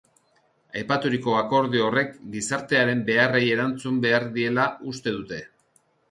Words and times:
Aipaturiko 0.79 1.33
akordio 1.41 1.83
horrek 1.89 2.15
gizartearen 2.35 3.03
beharrei 3.09 3.41
erantzun 3.57 3.99
behar 4.07 4.25
diela 4.39 4.65
uste 4.93 5.13
dute. 5.19 5.43